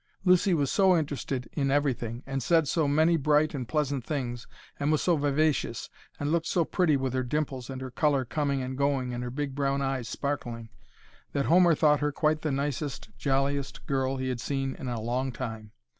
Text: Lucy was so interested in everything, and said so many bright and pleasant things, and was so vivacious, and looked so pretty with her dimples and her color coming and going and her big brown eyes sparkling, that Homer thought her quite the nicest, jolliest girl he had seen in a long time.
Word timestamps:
Lucy 0.25 0.51
was 0.55 0.71
so 0.71 0.97
interested 0.97 1.47
in 1.53 1.69
everything, 1.69 2.23
and 2.25 2.41
said 2.41 2.67
so 2.67 2.87
many 2.87 3.17
bright 3.17 3.53
and 3.53 3.67
pleasant 3.67 4.03
things, 4.03 4.47
and 4.79 4.91
was 4.91 4.99
so 4.99 5.15
vivacious, 5.15 5.91
and 6.19 6.31
looked 6.31 6.47
so 6.47 6.65
pretty 6.65 6.97
with 6.97 7.13
her 7.13 7.21
dimples 7.21 7.69
and 7.69 7.81
her 7.83 7.91
color 7.91 8.25
coming 8.25 8.63
and 8.63 8.79
going 8.79 9.13
and 9.13 9.23
her 9.23 9.29
big 9.29 9.53
brown 9.53 9.79
eyes 9.79 10.09
sparkling, 10.09 10.69
that 11.33 11.45
Homer 11.45 11.75
thought 11.75 11.99
her 11.99 12.11
quite 12.11 12.41
the 12.41 12.51
nicest, 12.51 13.09
jolliest 13.19 13.85
girl 13.85 14.17
he 14.17 14.29
had 14.29 14.41
seen 14.41 14.73
in 14.73 14.87
a 14.87 14.99
long 14.99 15.31
time. 15.31 15.69